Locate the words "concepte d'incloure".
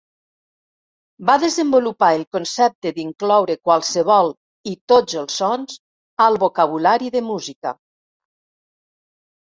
2.37-3.59